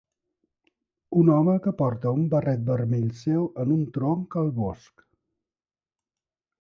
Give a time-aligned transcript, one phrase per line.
[1.23, 5.05] Un home que porta un barret vermell seu en un tronc al bosc.